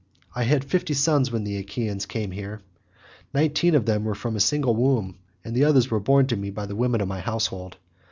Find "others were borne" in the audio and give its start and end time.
5.65-6.25